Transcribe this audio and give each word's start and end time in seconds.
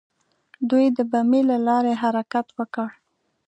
دوی 0.69 0.85
د 0.97 0.99
بمیي 1.11 1.41
له 1.49 1.57
لارې 1.67 1.93
حرکت 2.03 2.47
وکړ. 2.57 2.87